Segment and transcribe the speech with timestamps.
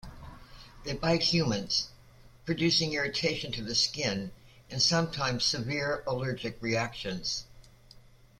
[0.83, 1.89] They bite humans,
[2.43, 4.31] producing irritation to the skin
[4.67, 7.45] and sometimes severe allergic reactions.